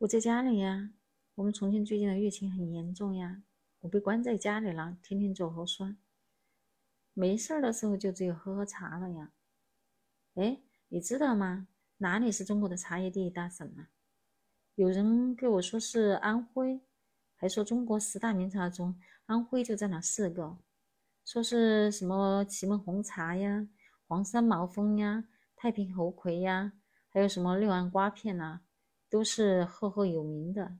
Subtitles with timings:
[0.00, 0.90] 我在家里呀。
[1.36, 3.42] 我们重庆最近的疫情很严重呀，
[3.80, 5.96] 我被关在家里了，天天做核酸。
[7.14, 9.32] 没事儿的时候就只有喝喝茶了呀。
[10.34, 11.68] 哎，你知道吗？
[11.98, 13.88] 哪里是中国的茶叶第一大省啊？
[14.74, 16.80] 有人跟我说是安徽，
[17.34, 20.58] 还说中国十大名茶中安徽就占了四个，
[21.24, 23.66] 说是什么祁门红茶呀、
[24.06, 25.24] 黄山毛峰呀、
[25.54, 26.72] 太平猴魁呀，
[27.08, 28.60] 还有什么六安瓜片呐，
[29.08, 30.78] 都是赫赫有名的。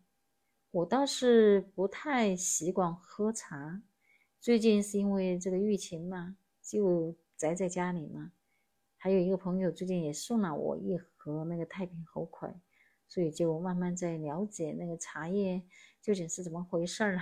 [0.71, 3.83] 我倒是不太习惯喝茶，
[4.41, 8.33] 最近是因为这个疫情嘛，就宅在家里嘛。
[8.99, 12.53] 还有一个朋友最近也送了我一盒那个太平猴魁，
[13.07, 15.63] 所以就慢慢在了解那个茶叶
[16.03, 17.21] 究竟是怎么回事了。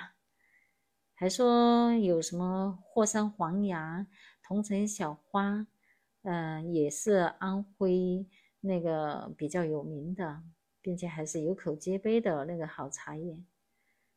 [1.15, 4.07] 还说有什么霍山黄芽、
[4.43, 5.67] 桐城小花，
[6.23, 8.27] 嗯，也是安徽
[8.61, 10.43] 那个比较有名的。
[10.85, 13.43] 并且还是有口皆碑的那个好茶叶。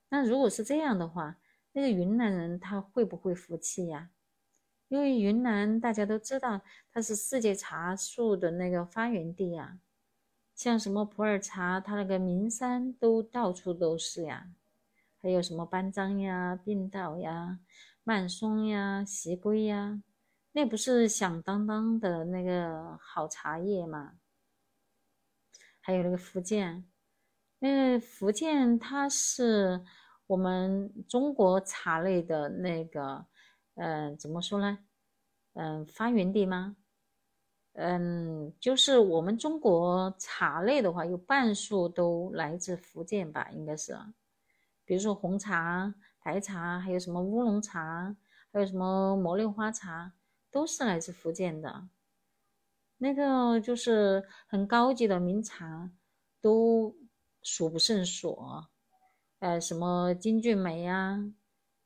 [0.10, 1.38] 那如果是这样的话，
[1.72, 4.10] 那个云南人他会不会服气呀？
[4.90, 6.60] 因为云南大家都知道，
[6.92, 9.80] 它是世界茶树的那个发源地呀。
[10.54, 14.50] 像什么普洱茶，它那个名山都到处都是呀。
[15.22, 17.60] 还有什么班章呀、病道呀、
[18.04, 20.02] 曼松呀、西归呀，
[20.52, 24.14] 那不是响当当的那个好茶叶吗？
[25.88, 26.84] 还有那个福建，
[27.60, 29.82] 那个福建它是
[30.26, 33.26] 我们中国茶类的那个，
[33.76, 34.80] 嗯，怎么说呢？
[35.54, 36.76] 嗯，发源地吗？
[37.76, 43.98] 嗯，就是我们中国茶类的话，有半数都来自福建吧，应该是。
[44.84, 48.14] 比如说红茶、白茶，还有什么乌龙茶，
[48.52, 50.12] 还有什么茉莉花茶，
[50.52, 51.88] 都是来自福建的。
[53.00, 55.92] 那个就是很高级的名茶，
[56.42, 56.96] 都
[57.44, 58.38] 数不胜数。
[59.40, 61.32] 呃，什么金骏眉啊、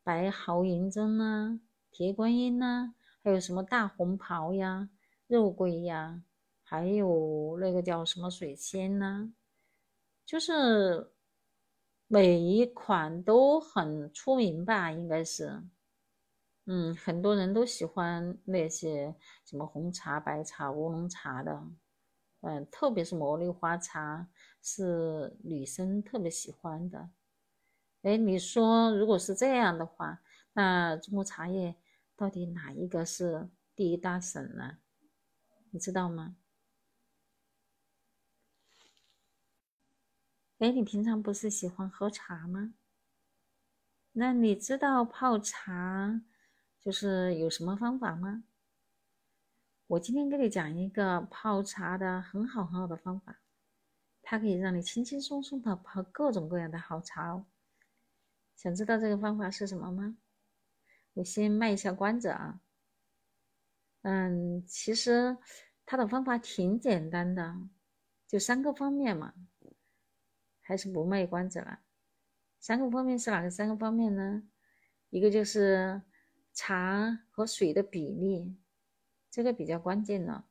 [0.03, 1.59] 白毫银针呐、
[1.91, 4.89] 铁观音呐，还有什么大红袍呀、
[5.27, 6.23] 肉桂呀，
[6.63, 9.33] 还有那个叫什么水仙呐，
[10.25, 11.11] 就是
[12.07, 15.61] 每一款都很出名吧，应该是。
[16.73, 21.61] 嗯，很多人都喜欢那些什么红茶、白茶、乌龙茶的，
[22.39, 24.29] 嗯，特别是茉莉花茶
[24.61, 27.09] 是女生特别喜欢的。
[28.03, 30.21] 哎，你说如果是这样的话，
[30.53, 31.75] 那中国茶叶
[32.15, 34.77] 到底哪一个是第一大省呢？
[35.71, 36.37] 你知道吗？
[40.59, 42.73] 哎，你平常不是喜欢喝茶吗？
[44.13, 46.21] 那你知道泡茶？
[46.81, 48.43] 就是有什么方法吗？
[49.85, 53.39] 我今天给你讲一个泡茶的很好很好的方法，
[54.23, 57.45] 它可以让你轻轻松松的泡各种各样的好茶哦。
[58.55, 60.17] 想知道这个方法是什么吗？
[61.13, 62.61] 我先卖一下关子啊。
[64.01, 65.37] 嗯，其实
[65.85, 67.55] 它的方法挺简单的，
[68.27, 69.35] 就三个方面嘛。
[70.61, 71.81] 还是不卖关子了。
[72.59, 74.41] 三个方面是哪个三个方面呢？
[75.11, 76.01] 一个就是。
[76.53, 78.55] 茶和水的比例，
[79.29, 80.45] 这个比较关键了。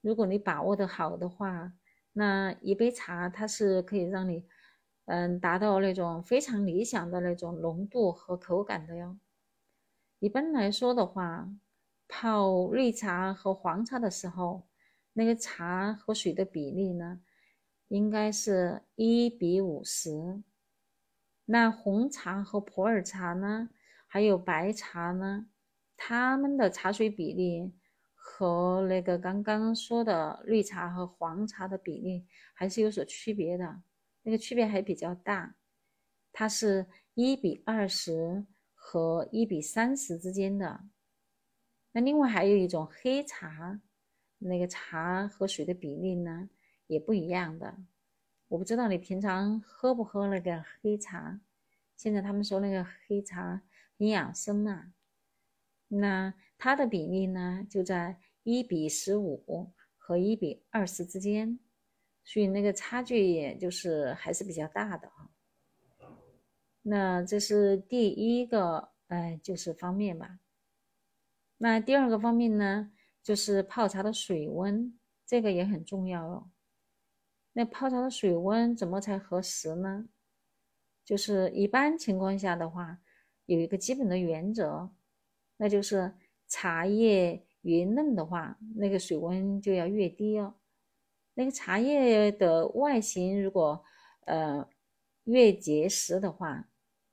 [0.00, 1.72] 如果你把握的好的话，
[2.12, 4.44] 那一杯茶它是可以让你，
[5.06, 9.16] 嗯，达到那种非常理想的那种浓度和口感的哟。
[10.18, 11.48] 一般来说的话，
[12.06, 14.68] 泡绿茶和黄茶的时候，
[15.14, 17.20] 那个茶和水的比例呢，
[17.88, 20.42] 应该是一比五十。
[21.44, 23.70] 那红茶和普洱茶呢？
[24.12, 25.46] 还有白茶呢，
[25.96, 27.72] 它们的茶水比例
[28.12, 33.82] 和那个刚刚说的绿茶和黄茶的比例还是有所区别的，
[34.20, 35.56] 那个区别还比较大，
[36.30, 36.84] 它是
[37.14, 40.84] 一比二十和一比三十之间的。
[41.92, 43.80] 那另外还有一种黑茶，
[44.36, 46.50] 那个茶和水的比例呢
[46.86, 47.78] 也不一样的。
[48.48, 51.40] 我不知道你平常喝不喝那个黑茶，
[51.96, 53.62] 现在他们说那个黑茶。
[53.98, 54.92] 营养生嘛，
[55.88, 61.60] 那它的比例呢就在一比十五和一比二十之间，
[62.24, 65.30] 所以那个差距也就是还是比较大的啊。
[66.82, 70.40] 那这是第一个，哎，就是方面吧。
[71.58, 72.92] 那第二个方面呢，
[73.22, 76.50] 就是泡茶的水温，这个也很重要哦。
[77.52, 80.08] 那泡茶的水温怎么才合适呢？
[81.04, 82.98] 就是一般情况下的话。
[83.46, 84.90] 有一个基本的原则，
[85.56, 86.12] 那就是
[86.48, 90.54] 茶叶越嫩的话，那个水温就要越低哦。
[91.34, 93.82] 那个茶叶的外形如果
[94.26, 94.68] 呃
[95.24, 96.68] 越结实的话，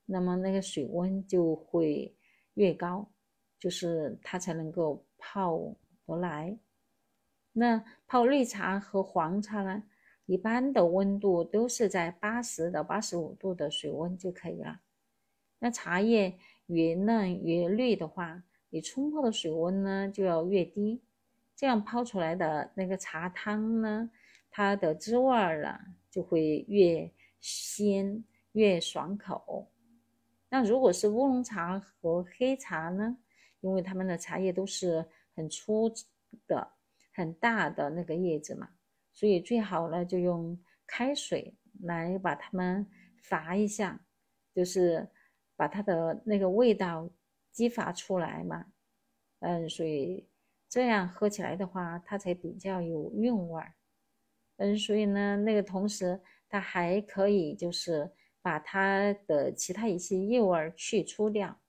[0.06, 2.16] 那么那个水温就会
[2.56, 3.10] 越高，
[3.58, 5.58] 就是它才能够泡
[6.06, 6.58] 得来。
[7.54, 9.84] 那泡绿茶和黄茶呢，
[10.26, 14.80] 一般的温度都是在八十到八十五度的水温就可以了。
[15.60, 21.04] 那茶叶越嫩越绿的话，你冲泡的水温呢就要越低，
[21.56, 24.10] 这样泡出来的那个茶汤呢，
[24.50, 25.78] 它的滋味儿呢
[26.10, 28.24] 就会越鲜
[28.54, 29.72] 越爽口。
[30.50, 33.18] 那如果是乌龙茶和黑茶呢，
[33.62, 35.92] 因为它们的茶叶都是很粗
[36.48, 36.72] 的。
[37.12, 38.70] 很大的那个叶子嘛，
[39.12, 40.58] 所以最好呢就用
[40.88, 42.86] 开水来把它们
[43.18, 44.00] 伐一下，
[44.54, 45.06] 就是
[45.60, 47.10] 把它的那个味道
[47.52, 48.66] 激发出来嘛。
[49.42, 50.26] 嗯，所以
[50.70, 53.74] 这样喝起来的话，它才比较有韵味儿。
[54.56, 58.10] 嗯，所以呢，那个同时它还可以就是
[58.42, 61.60] 把它的其他一些异味去除掉。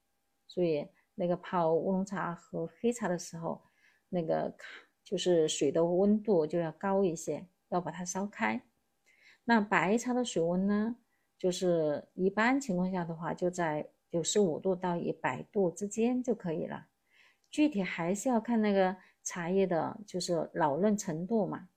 [0.46, 3.60] 所以那个泡乌龙茶和黑茶的时候，
[4.08, 4.54] 那个。
[5.02, 8.62] 就是水的温度就要高一些，要把它烧开。
[9.42, 10.94] 那白茶的水温呢，
[11.40, 16.88] 就是一般情况下的话，就在九十五度到一百度之间就可以了。
[17.50, 21.70] 具体还是要看那个茶叶的，就是老嫩程度嘛。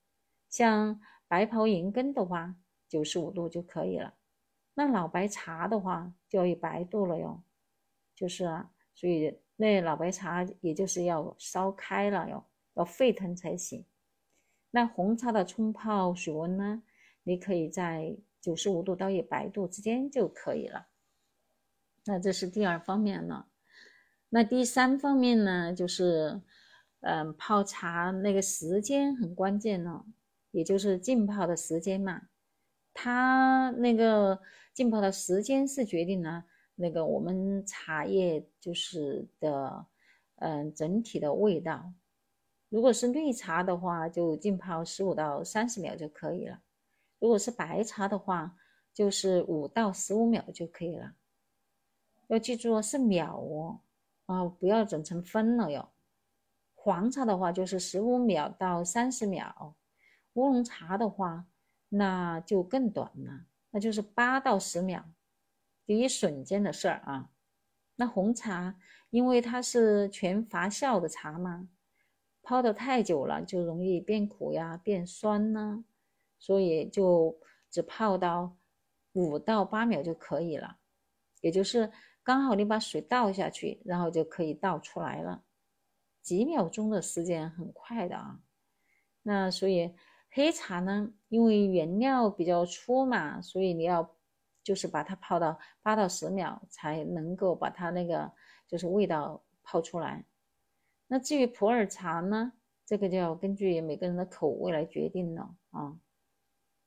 [0.50, 2.54] 像白袍银根的话，
[2.86, 4.12] 九十五度就可以了。
[4.74, 7.42] 那老白茶的话，就要一百度了哟。
[8.14, 12.44] 就是啊，所以那老白茶也就是要烧开了哟。
[12.74, 13.86] 要沸腾才行。
[14.70, 16.82] 那红茶的冲泡水温呢？
[17.22, 18.14] 你可以在
[18.44, 20.88] 九十五度到一百度之间就可以了。
[22.04, 23.48] 那这是第二方面了。
[24.28, 26.42] 那第三方面呢，就是，
[27.00, 30.04] 嗯，泡茶那个时间很关键了，
[30.50, 32.20] 也就是浸泡的时间嘛。
[32.92, 34.38] 它那个
[34.74, 36.44] 浸泡的时间是决定了
[36.74, 39.86] 那个我们茶叶就是的，
[40.36, 41.94] 嗯，整体的味道。
[42.68, 46.58] 如果是绿茶的话，就浸泡十五到三十秒就可以了；
[47.24, 48.54] 如果是白茶的话，
[48.92, 51.14] 就是五到十五秒就可以了。
[52.26, 53.80] 要记住哦是秒哦，
[54.26, 55.88] 啊，不要整成分了哟。
[56.74, 59.74] 黄茶的话就是十五秒到三十秒，
[60.34, 61.46] 乌龙茶的话
[61.88, 65.02] 那就更短了，那就是八到十秒，
[65.86, 67.30] 就一瞬间的事儿啊。
[67.96, 68.78] 那红茶
[69.08, 71.70] 因为它是全发酵的茶嘛。
[72.42, 75.86] 泡的太久了，就容易变苦呀、变酸呢，
[76.44, 77.34] 所以就
[77.70, 78.54] 只泡到
[79.14, 80.76] 五到八秒就可以了，
[81.40, 81.90] 也就是
[82.22, 85.42] 刚好你把水倒下去，然后就可以倒出来了，
[86.20, 88.38] 几秒钟的时间很快的啊。
[89.22, 89.94] 那所以
[90.32, 94.14] 黑茶呢，因为原料比较粗嘛，所以你要
[94.62, 98.30] 就是把它泡到八到十秒才能够把它那个
[98.68, 100.22] 就是味道泡出来。
[101.06, 102.52] 那至于普洱茶呢，
[102.84, 105.96] 这个就要根据每个人的口味来决定了啊。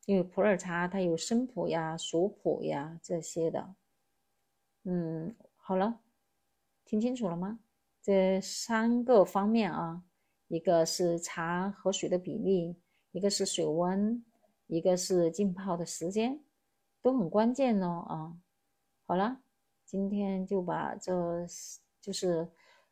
[0.08, 3.76] 因为普洱茶它有生普呀、熟普呀这些的。
[4.86, 6.00] 嗯，好了，
[6.86, 7.60] 听清楚了吗？
[8.02, 10.02] 这三个方面啊，
[10.48, 12.78] 一个是茶和水的比例，
[13.12, 14.24] 一个是水温，
[14.68, 16.42] 一个是浸泡的时间，
[17.02, 18.40] 都很关键哦啊。
[19.06, 19.42] 好了，
[19.86, 21.46] 今天就把这
[22.02, 22.50] 就是。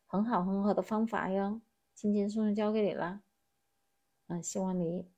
[0.07, 1.59] 很好很好的方法哟，
[1.95, 3.21] 轻轻松松教给你了。
[4.27, 5.09] 嗯，希望你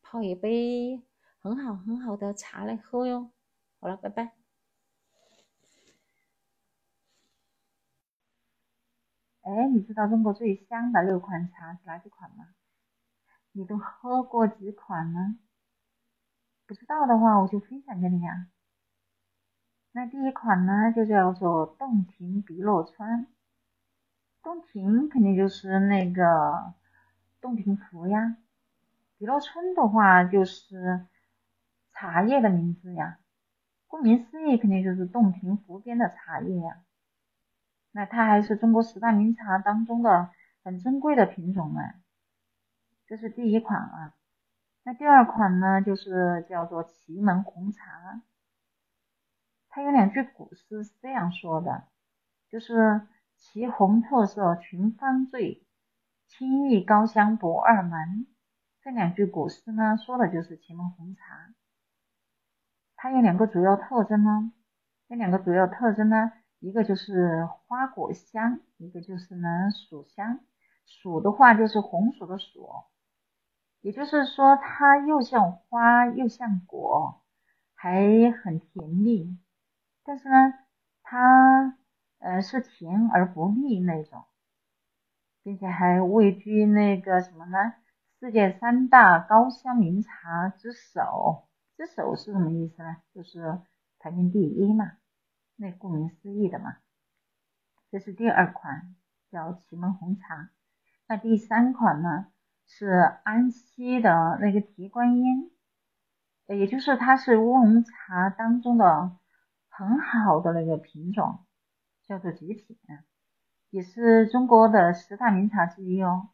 [0.00, 1.02] 泡一杯
[1.46, 3.30] 很好很好的茶来喝哟。
[3.78, 4.32] 好了，拜拜。
[9.42, 12.48] 哎，你知道中国最香的六款茶是哪几款吗？
[13.52, 15.38] 你都喝过几款呢？
[16.66, 18.48] 不知道的话，我就分享给你啊。
[19.92, 23.28] 那第一款呢，就叫做洞庭碧螺春。
[24.42, 26.74] 洞庭肯定就是那个
[27.40, 28.36] 洞庭湖呀，
[29.16, 31.06] 碧螺春的话就是
[31.98, 33.18] 茶叶的名字呀，
[33.86, 36.84] 顾名思义肯定就是洞庭湖边的茶叶呀。
[37.90, 40.30] 那它还是中国十大名茶当中的
[40.62, 41.80] 很珍贵的品种呢。
[43.06, 44.14] 这是第一款啊。
[44.82, 48.22] 那第二款呢，就是叫做祁门红茶，
[49.68, 51.84] 它有两句古诗是这样说的，
[52.48, 53.06] 就是。
[53.38, 55.62] 祁红特色群芳醉，
[56.26, 58.26] 清逸高香不二门。
[58.80, 61.52] 这两句古诗呢，说的就是祁门红茶。
[62.96, 64.52] 它有两个主要特征呢，
[65.08, 70.40] 这两个主要特征呢，一个就是花果香，一个就是呢薯香。
[70.86, 72.70] 薯的话就是红薯的薯，
[73.80, 77.22] 也就是说它又像花又像果，
[77.74, 78.32] 还。
[78.42, 79.38] 很甜蜜，
[80.04, 80.54] 但是呢，
[81.02, 81.76] 它
[82.18, 84.24] 呃是甜而不腻那种，
[85.42, 87.74] 并且还位居那个什么呢？
[88.20, 91.45] 世界三大高香名茶之首，
[91.76, 92.96] 之首是什么意思呢？
[93.12, 93.60] 就是
[93.98, 94.92] 排名第一嘛，
[95.56, 96.78] 那顾名思义的嘛。
[97.90, 98.96] 这是第二款，
[99.30, 100.50] 叫祁门红茶。
[101.06, 102.28] 那第三款呢，
[102.64, 102.86] 是
[103.24, 105.52] 安溪的那个提观音，
[106.46, 109.14] 也就是它是乌龙茶当中的
[109.68, 111.44] 很好的那个品种，
[112.06, 112.78] 叫做极品，
[113.68, 116.30] 也是中国的十大名茶之一哦。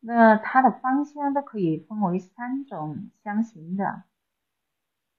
[0.00, 4.04] 那它的芳香都可以分为三种香型的，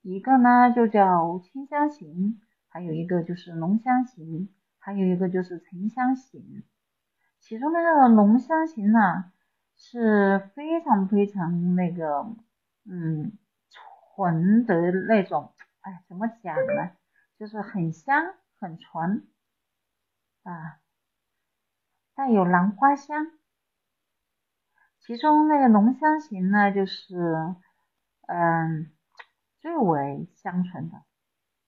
[0.07, 6.63] 一个呢就叫清香型，还有一个就是浓香型，还有一个就是沉香型。
[7.39, 9.31] 其中的那个浓香型呢
[9.75, 12.23] 是非常非常那个，
[12.85, 13.31] 嗯，
[13.71, 16.91] 纯的那种，哎，怎么讲呢？
[17.39, 19.27] 就是很香很纯
[20.43, 20.77] 啊，
[22.13, 23.31] 带有兰花香。
[24.99, 27.15] 其中那个浓香型呢，就是
[28.27, 28.91] 嗯
[29.65, 31.01] 最为香醇的，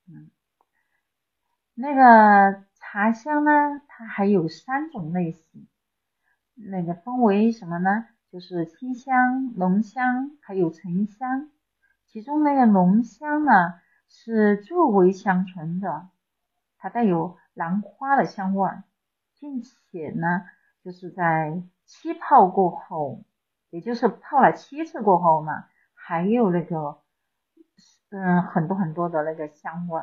[0.08, 0.30] 嗯，
[1.74, 5.68] 那个茶香呢，它还有三种类型，
[6.54, 8.06] 那个分为什么呢？
[8.32, 11.50] 就是清香、浓香，还有沉香。
[12.06, 13.74] 其中那个浓香呢，
[14.08, 16.08] 是最为香醇的，
[16.78, 18.70] 它带有兰花的香味，
[19.40, 20.46] 并且呢，
[20.84, 23.24] 就是在气泡过后。
[23.72, 25.52] 也就是泡了七次过后呢，
[25.96, 27.00] 还有那个，
[28.10, 30.02] 嗯，很多很多的那个香味。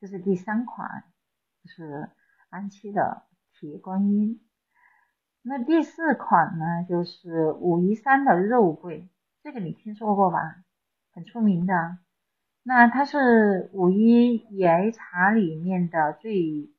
[0.00, 1.04] 这是第三款，
[1.62, 2.10] 就是
[2.50, 4.44] 安七的铁观音。
[5.42, 9.08] 那第四款呢，就是武夷山的肉桂，
[9.42, 10.62] 这个你听说过吧？
[11.12, 11.98] 很出名的。
[12.62, 16.70] 那它是武夷岩茶里面的最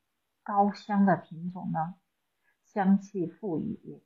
[0.44, 1.96] 高香的品种呢，
[2.64, 4.02] 香气馥郁。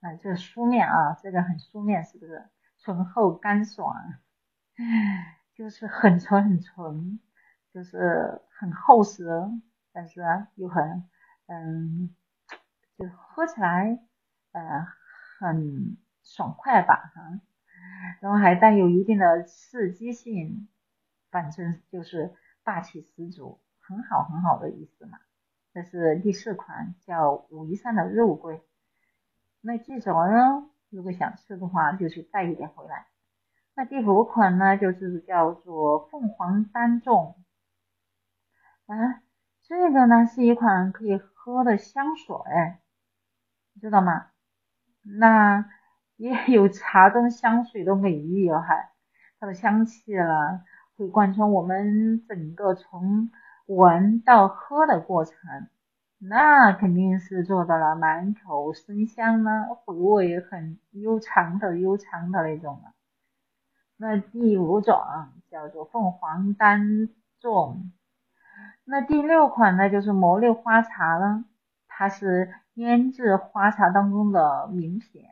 [0.00, 2.48] 啊，这书面啊，这个很书面，是不是？
[2.78, 3.94] 醇厚干爽，
[5.54, 7.20] 就是很纯很纯，
[7.72, 9.26] 就是很厚实，
[9.92, 10.22] 但是
[10.54, 11.08] 又很
[11.46, 12.14] 嗯，
[12.96, 13.98] 就喝起来
[14.52, 14.86] 呃
[15.38, 17.40] 很爽快吧，哈，
[18.20, 20.68] 然后还带有一定的刺激性，
[21.30, 25.18] 反正就是霸气十足，很好很好的意思嘛。
[25.72, 28.62] 这是第四款，叫武夷山的肉桂。
[29.60, 33.06] 那这种呢，如果想吃的话，就去带一点回来。
[33.80, 37.34] 那第五款呢，就是叫做凤凰单种
[38.84, 39.22] 啊，
[39.62, 42.36] 这个呢是一款可以喝的香水，
[43.80, 44.26] 知道吗？
[45.02, 45.64] 那
[46.16, 48.90] 也有茶中香水的美誉哦，还
[49.38, 50.60] 它的香气了，
[50.98, 53.30] 会贯穿我们整个从
[53.64, 55.34] 闻到喝的过程。
[56.18, 62.92] 那肯定是做到了满口生香呢，回味很悠长的悠长的那种了。
[64.02, 64.98] 那第五种
[65.50, 67.92] 叫做凤凰单种，
[68.86, 71.44] 那第六款呢就是茉莉花茶了，
[71.86, 75.26] 它是腌制花茶当中的名品，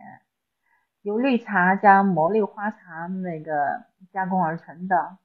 [1.00, 5.16] 由绿茶加茉莉花茶那个加工而成的。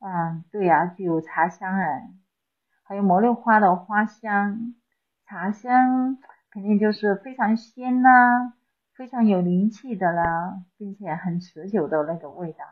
[0.00, 2.10] 嗯，对呀，具有茶香哎。
[2.82, 4.74] 还有茉莉花的花香，
[5.24, 6.18] 茶香
[6.50, 8.52] 肯定就是非常鲜呐，
[9.00, 12.66] 非常有灵气的啦，并且很持久的那个味道。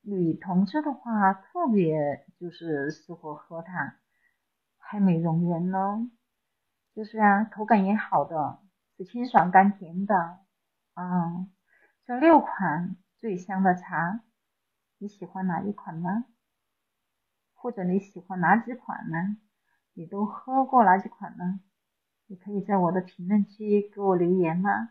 [0.00, 3.96] 女同志的话，特别就是适合喝它，
[4.78, 6.08] 还美容人呢。
[6.94, 8.60] 就是啊，口感也好的，
[8.96, 10.38] 是清爽甘甜的。
[10.94, 11.50] 嗯，
[12.06, 14.20] 这六款最香的茶，
[14.98, 16.24] 你喜欢哪一款呢？
[17.52, 19.38] 或者你喜欢哪几款呢？
[19.92, 21.58] 你都喝过哪几款呢？
[22.28, 24.90] 你可以在我的评论区给我留言吗？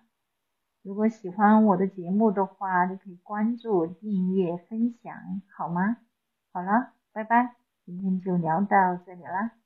[0.83, 5.15] 如果喜欢我的节目的话，就可以关注、订阅、分享，
[5.55, 5.95] 好吗？
[6.51, 7.51] 好了，拜拜，
[7.85, 9.60] 今天就聊到这里了。